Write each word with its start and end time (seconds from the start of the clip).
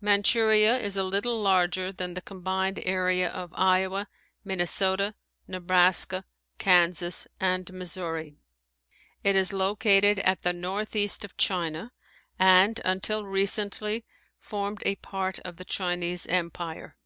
Manchuria 0.00 0.76
is 0.78 0.96
a 0.96 1.04
little 1.04 1.40
larger 1.40 1.92
than 1.92 2.14
the 2.14 2.20
combined 2.20 2.80
area 2.82 3.28
of 3.28 3.52
Iowa, 3.54 4.08
Minnesota, 4.44 5.14
Nebraska, 5.46 6.24
Kansas, 6.58 7.28
and 7.38 7.72
Missouri. 7.72 8.36
It 9.22 9.36
is 9.36 9.52
located 9.52 10.18
at 10.18 10.42
the 10.42 10.52
northeast 10.52 11.24
of 11.24 11.36
China 11.36 11.92
and 12.36 12.80
until 12.84 13.24
recently 13.28 14.04
formed 14.40 14.82
a 14.84 14.96
part 14.96 15.38
of 15.44 15.56
the 15.56 15.64
Chinese 15.64 16.26
Empire. 16.26 16.96